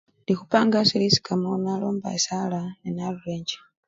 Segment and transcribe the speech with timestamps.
[0.19, 3.57] Indi ikhupanga asii lisikamo nalomba esala ne narura enjje.